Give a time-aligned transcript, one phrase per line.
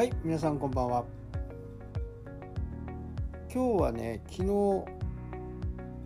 [0.00, 1.04] はい皆さんこんばんは。
[3.52, 4.48] 今日はね昨日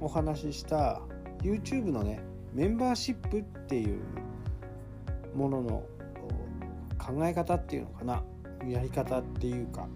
[0.00, 1.00] お話しした
[1.44, 2.20] YouTube のね
[2.52, 4.00] メンバーシップっていう
[5.36, 5.84] ものの
[6.98, 8.24] 考え方っていうのかな。
[8.68, 9.86] やり方っていうか、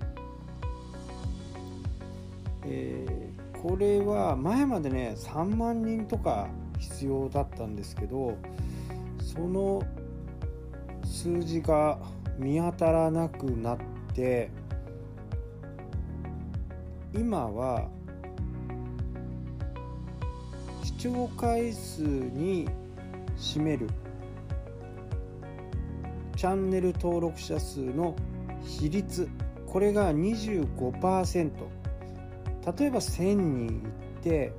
[2.66, 6.46] えー、これは前までね3万人とか
[6.78, 8.38] 必要だったんですけど
[9.20, 9.82] その
[11.04, 11.98] 数字が
[12.38, 13.97] 見当たらなくなって
[17.14, 17.88] 今は
[20.82, 22.68] 視聴回数に
[23.36, 23.88] 占める
[26.34, 28.16] チャンネル登録者数の
[28.64, 29.28] 比率
[29.68, 31.50] これが25%
[32.76, 34.52] 例えば1000人いって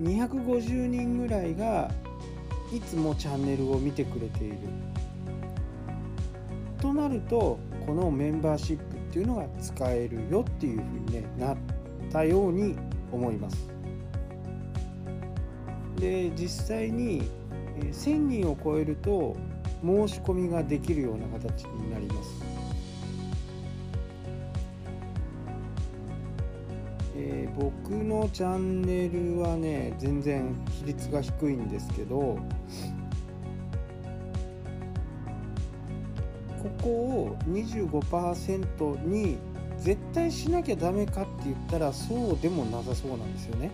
[0.00, 1.90] 250人ぐらいが
[2.72, 4.87] いつもチャンネルを見てくれている。
[6.78, 11.56] となるとこのメンバーシップっていうのが使えるよっていうふうに、ね、なっ
[12.10, 12.76] たように
[13.12, 13.68] 思います。
[15.96, 17.22] で実際に
[17.80, 19.36] 1000人を超えると
[19.82, 22.48] 申し込みができるような形になります。
[27.20, 32.38] えー、僕のチャンネルはね全然比率が低いんですけど
[36.78, 39.38] ここを25%に
[39.78, 43.70] 絶対しなきゃダメかって言ったらそうでもなさそうなんですよね。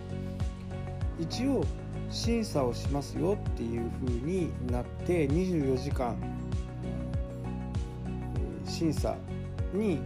[1.18, 1.64] 一応
[2.10, 6.16] 審査をしますよっていう風になって24時間
[8.66, 9.16] 審査
[9.72, 10.00] に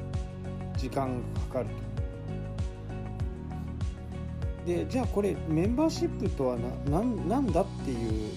[0.76, 1.88] 時間がかかると。
[4.66, 6.58] でじゃあこれメンバーシップとは
[6.90, 8.32] 何なんだっていう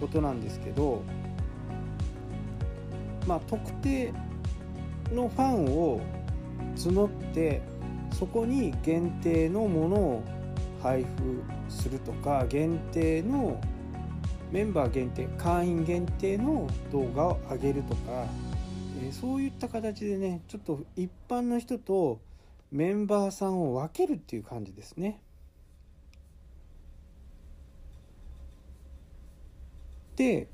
[0.00, 1.02] ことなんですけど
[3.26, 4.12] まあ特定
[5.12, 6.00] のファンを
[6.76, 7.62] 募って
[8.12, 10.22] そこに限定のものを
[10.82, 13.60] 配布するとか限定の
[14.50, 18.26] メンバー限定会員限定の動画を上げるとか、
[19.02, 22.20] えそういった形でねちょっと一般の人と
[22.70, 25.22] メンバーさんを分けるっていう感じですね。
[30.16, 30.48] で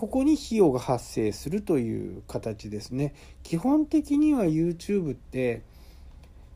[0.00, 3.12] ここに費用が発生するという形ですね。
[3.42, 5.60] 基本的には YouTube って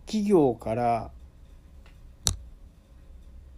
[0.06, 1.10] 企業から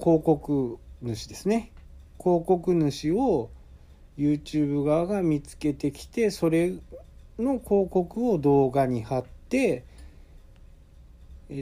[0.00, 1.70] 広告主ですね。
[2.18, 3.48] 広告主を
[4.18, 6.72] YouTube 側が見つけてきてそれ
[7.38, 9.84] の広告を動画に貼って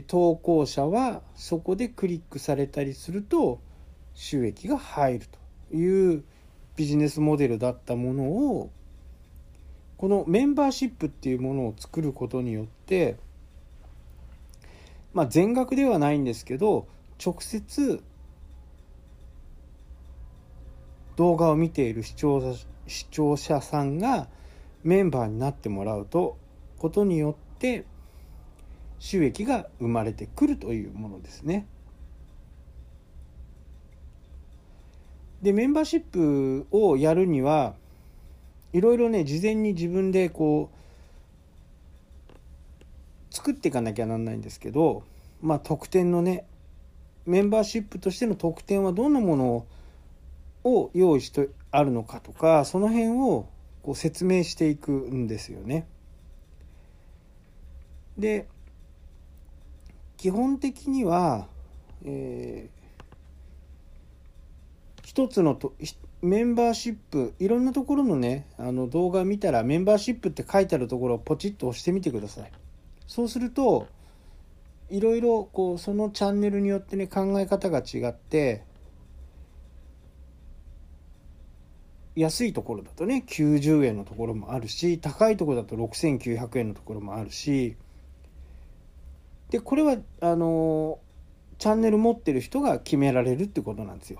[0.07, 3.59] 投稿者はそこでクリックされたりすると
[4.15, 5.27] 収益が入る
[5.69, 6.23] という
[6.75, 8.69] ビジネスモデルだったものを
[9.97, 13.17] このメンバーシップっていうものを作ることによって
[15.13, 16.87] まあ全額ではないんですけど
[17.23, 18.03] 直接
[21.15, 24.27] 動画を見ている視聴者視聴者さんが
[24.83, 26.37] メンバーになってもらうと
[26.77, 27.85] ことによって
[28.99, 31.67] 収益が生まれてくるというものですね。
[35.45, 37.75] でメンバーシップをやるには
[38.73, 40.71] いろいろね事前に自分でこ
[43.31, 45.03] う作っていかなきゃなんないんですけど
[45.43, 46.45] まあ特典のね
[47.27, 49.65] メンバーシップとしての特典はどんなもの
[50.63, 53.47] を用意してあるのかとかその辺を
[53.83, 55.85] こう説明していくんですよね。
[58.17, 58.47] で
[60.17, 61.45] 基本的には、
[62.03, 62.67] え
[65.15, 65.73] 一つのと
[66.21, 72.51] メンバーシップいろんなところのねあの動画見たらメンバーシップって書いてあるところをポチッと押してみてください
[73.07, 73.87] そうすると
[74.89, 78.65] いろいろこうそのチャンネルによってね考え方が違って
[82.17, 87.77] 安いところだとね90円のところもあるし高いところだと6900円のところもあるし
[89.49, 90.99] でこれはあの
[91.57, 94.19] チャンネル持ってる人が決められるってことなんですよ。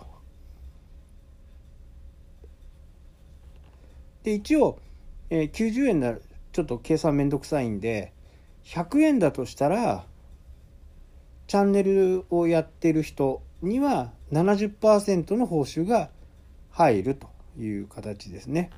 [4.26, 4.80] で一応、
[5.30, 6.16] えー、90円な
[6.52, 8.12] ちょっと計算めんどくさいんで
[8.66, 10.08] 100円だとしたら
[11.46, 16.10] チャンネルをやってる人には70%の報酬が
[16.72, 18.72] 入るという形ですね。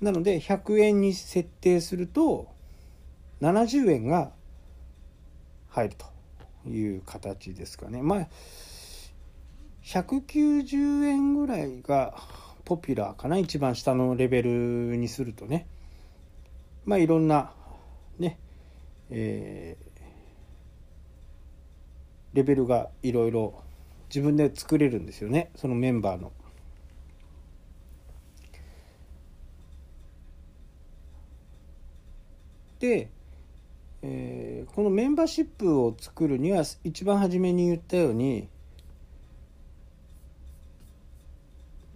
[0.00, 2.48] なので100円に設定すると
[3.40, 4.32] 70円が
[5.68, 8.02] 入るという形ですかね。
[8.02, 8.28] まあ
[9.84, 12.14] 190円ぐらいが
[12.64, 15.66] ポピュラーかな一番下のレベルにするとね
[16.86, 17.52] まあいろんな
[18.18, 18.38] ね
[19.10, 20.00] えー、
[22.32, 23.62] レベルがいろいろ
[24.08, 26.32] 自分で作れるんですよねそのメンバーの。
[32.78, 33.10] で、
[34.02, 38.48] えー、このメンバーシップを作るには一番初めに言ったように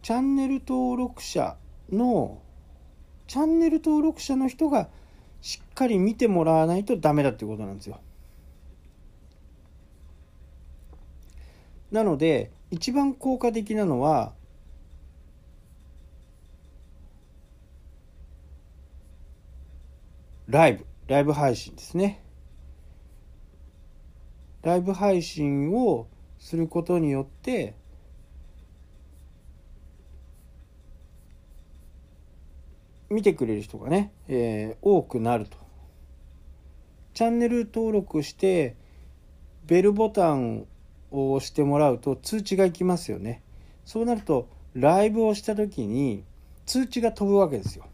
[0.09, 1.59] チャンネル登録者
[1.93, 2.41] の
[3.27, 4.89] チャンネル登録者の人が
[5.43, 8.01] しっかり見てもらわないとダメだっていうことなんですよ。
[11.91, 14.33] なので一番効果的なのは
[20.47, 22.25] ライブライブ配信ですね。
[24.63, 26.09] ライブ配信を
[26.39, 27.75] することによって
[33.11, 35.57] 見てくれる人がね、えー、多くなると。
[37.15, 38.77] チャンネル登録して
[39.67, 40.67] ベルボタン
[41.11, 43.43] を押してもらうと通知がいきますよね。
[43.85, 46.23] そうなるとライブをした時に
[46.67, 47.87] 通知が飛ぶわけですよ。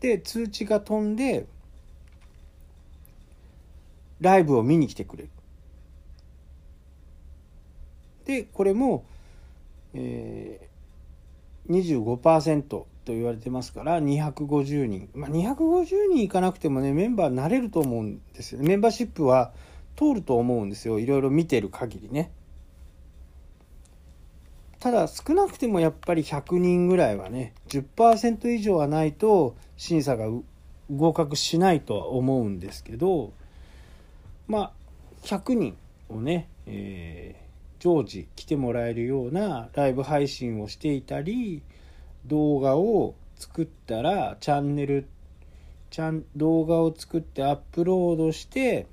[0.00, 1.46] で通知が飛んで
[4.20, 5.30] ライブを見に来てくれる。
[8.24, 9.04] でこれも、
[9.94, 19.52] えー、25%と言われてますから250人、まあ、250人いかなくてもねメンバーなれると思うんですよメンバーシップは
[19.96, 20.98] 通ると思うんですよ。
[20.98, 22.30] いろいろ見てる限りね。
[24.78, 30.26] ただ少なくてもやっぱり100人ぐらいはね10%以上はないと審査が
[30.94, 33.32] 合格しないとは思うんですけど
[34.46, 34.72] まあ
[35.22, 35.76] 100人
[36.10, 41.62] をね、えー、常時来てもらえるようなライブ配信をしていたり
[42.26, 45.06] 動画を作ったらチャンネル
[45.90, 48.86] ちゃん動画を作ってアップロードして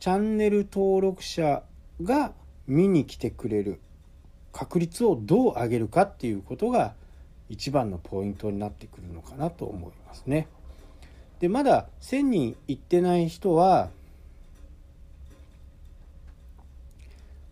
[0.00, 1.62] チャンネル登録者
[2.02, 2.32] が
[2.66, 3.80] 見に来てくれる
[4.52, 6.94] 確率をどう上げるかっていうことが
[7.48, 10.48] 一番のポイントになってくるのかなと思いますね。
[11.40, 13.90] でまだ1,000人いってない人は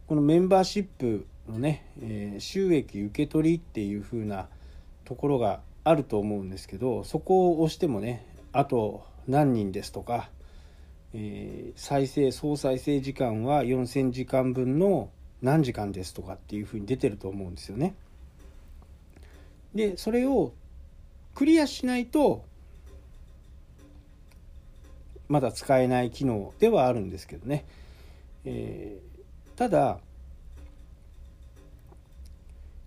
[0.07, 4.49] このメンバーシップのね、えー、収益受け取りっていう風な
[5.05, 10.31] ところがあると思うんですけどそこを押してもねあと何人ですとか、
[11.13, 15.11] えー、再生総再生時間は4,000時間分の
[15.43, 17.95] 何時間ですとかっていう風に出てると思うんですよね。
[19.75, 20.53] でそれを
[21.35, 22.45] クリアしないと
[25.29, 27.65] まだ使えない機能ではあるんですけどね、
[28.45, 29.99] えー、ただ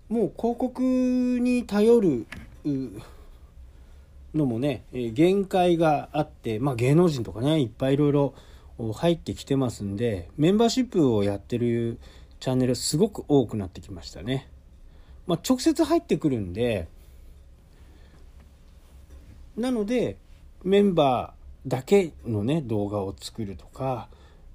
[0.10, 2.26] もう広告に頼る
[4.34, 8.34] のもね限界があって、まあ、芸能人とかねいっぱいいろいろ
[8.94, 11.98] 入ってきてますんでメンバーシップをやってる
[12.40, 14.48] チャンネルすごく多くなってきましたね。
[15.26, 16.88] まあ、直接入ってくるんで
[19.58, 20.16] なので
[20.64, 24.08] メンバーだけのね動画を作るとか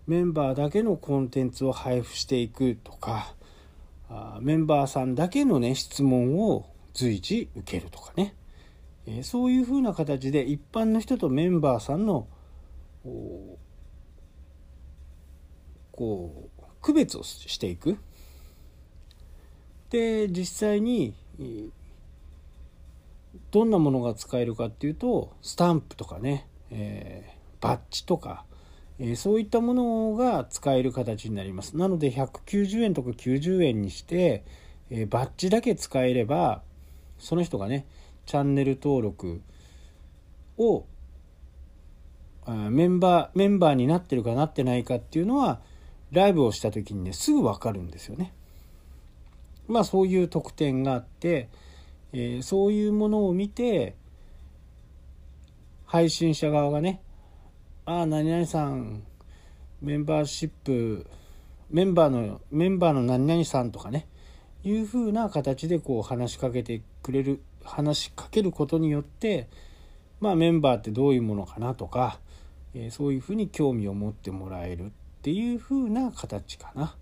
[0.07, 3.35] メンバーだけのコンテンツを配布していくとか
[4.41, 8.35] メンバーさんだけのね質問を随時受けるとかね、
[9.07, 12.27] えそういうふうな形で一般の人とメンバーさんの
[15.93, 17.99] こう区別をしていく。
[19.91, 21.15] で実際に
[23.51, 28.47] どんなものが使えるかっていうとスタンプとかね、えー、バッジとか
[28.99, 31.77] えそういったものが使える形になります。
[31.77, 34.45] なので190円とか90円にして、
[34.91, 36.63] えバッジだけ使えれば
[37.19, 37.87] その人がね
[38.27, 39.41] チャンネル登録
[40.59, 40.85] を
[42.47, 45.61] メンバーメンバーになってるかなってないかっていうのは
[46.11, 48.33] ライブをした時にねすぐ分かるんですよね。
[49.69, 51.49] まあそういう特典があって、
[52.13, 53.97] えー、そういうものを見て
[55.87, 57.01] 配信者側がね
[57.85, 59.03] ああ何々さん。
[59.81, 61.05] メンバーシップ。
[61.69, 64.07] メンバーのメンバーの何々さんとかね。
[64.63, 69.49] いうふうな形でこう話しかけてくれる話しかけることによって
[70.21, 72.21] まあメンバーってどういうものかなとか、
[72.73, 74.91] えー、そういうふうに興味を持ってもらえるっ
[75.23, 76.95] ていうふうな形かな。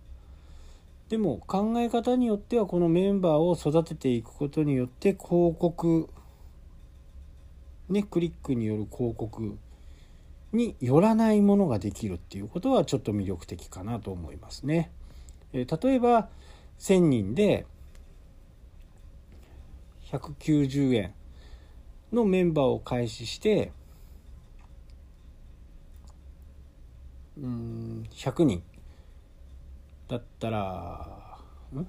[1.10, 6.08] でも考え方によってはこのメンバーを育てていくことによって広告
[7.90, 9.58] ねクリックによる広告
[10.52, 14.90] によらないものができるっていうことはちょっと魅力的かなと思いますね。
[15.52, 16.28] え例えば
[16.78, 17.66] 1,000人で
[20.06, 21.14] 190円
[22.12, 23.72] のメンバーを開始して
[27.36, 28.62] うん100人
[30.08, 31.38] だったら
[31.72, 31.86] ん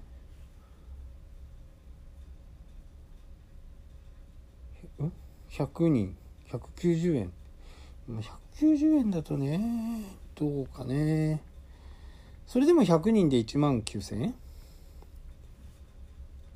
[5.49, 6.15] ？100人
[6.49, 7.33] 190円
[8.10, 10.03] 190円だとね
[10.36, 11.41] どうかね。
[12.48, 14.36] それでも100人で1万9000円？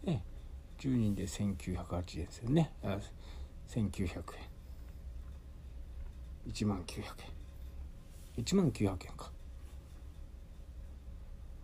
[0.08, 0.22] え
[0.80, 2.72] 10人で1908円ですよね。
[2.84, 2.98] あ
[3.70, 4.24] 1900円。
[6.52, 7.02] 1万900
[8.38, 8.44] 円。
[8.44, 9.32] 1万900円か。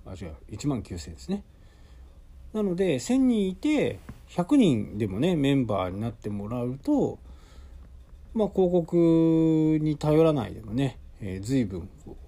[0.06, 0.36] あ違う。
[0.52, 1.44] 1万9000円ですね。
[2.54, 7.20] なので1000人いて100人でもねメンバーになってもらうと
[8.34, 12.26] まあ広告に頼らないでもね、えー、随分こう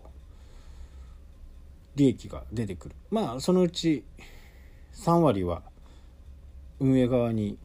[1.96, 2.96] 利益が出てくる。
[3.10, 4.04] まあそのうち
[4.94, 5.64] 3割は
[6.80, 7.58] 運営側に、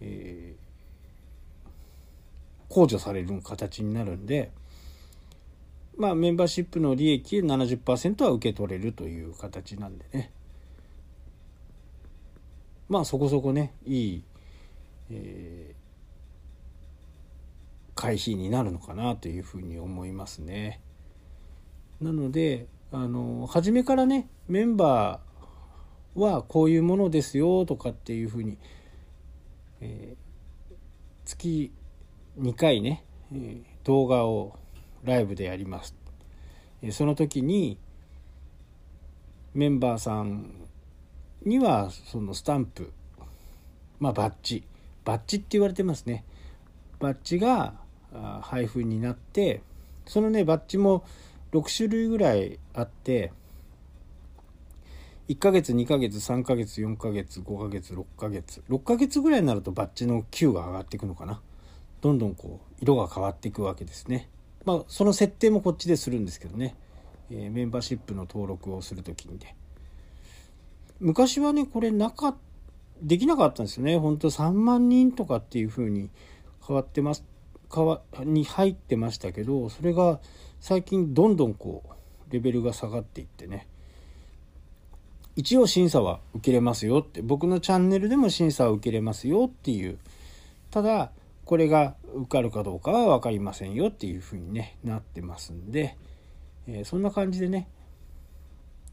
[0.00, 4.50] えー、控除される形になるんで
[5.96, 10.30] まあメンバーシップの利益70%は受け取れるという形なんでね。
[12.88, 14.22] まあそこそこねいい、
[15.10, 15.76] えー、
[17.94, 20.80] 回避になるのかなというふうに思いますね。
[22.00, 28.58] なのであの初めからねメンバーはこういうものですよとかっていうふうに、
[29.80, 30.74] えー、
[31.24, 31.72] 月
[32.38, 34.58] 2回ね、えー、動画を
[35.04, 35.94] ライブでやります。
[36.82, 37.78] えー、その時に
[39.54, 40.68] メンバーさん
[41.44, 42.92] にはそのスタンプ
[43.98, 44.64] まあバッジ
[45.06, 46.24] バッジって言われてますね。
[46.98, 47.74] バッジが
[48.42, 49.62] 配布になって
[50.04, 51.04] そのねバッジも
[51.52, 53.32] 6種類ぐらいあって
[55.28, 61.40] 1ヶ月2ヶ月3ヶ月4ヶ月5ヶ月6ヶ月6ヶ月ぐらいになるとバッジの Q が上がっていくのかな。
[62.00, 64.28] どんどんこう色が変わっていくわけですね。
[64.64, 66.74] まあその設定もこっちでするんですけどね、
[67.30, 69.54] えー、メンバーシップの登録をする時にで。
[70.98, 72.36] 昔はねこれなか
[73.02, 73.98] できなかったんですよね。
[73.98, 76.10] 本当3万人とかっていう風に
[76.66, 77.24] 変わってます。
[77.74, 80.20] 変わに入ってましたけどそれが
[80.60, 83.66] 最近どんどんこうレベルが下がっていってね。
[85.34, 87.22] 一応審査は受けれますよって。
[87.22, 89.98] 僕のチャンネルでも審査は受けれますよっていう。
[90.70, 91.10] ただ
[91.44, 95.96] これが受かるかどうかは分かりませんよっていうふうに、ね、なってますんで、
[96.66, 97.68] えー、そんな感じでね。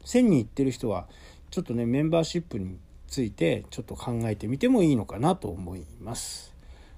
[0.05, 1.07] 1000人いってる人は
[1.49, 2.77] ちょっとねメンバーシップに
[3.13, 6.51] ついてちょっと考えてみてもいいのかなと思います。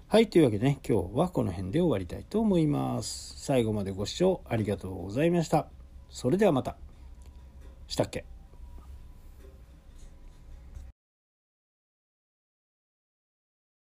[0.07, 3.33] はい、というわけでね、今日はこの辺で終わりたいと思います。
[3.37, 5.67] 最後までご視聴ありがとうございました。
[6.09, 6.77] それではまた。
[7.87, 8.34] したっけ？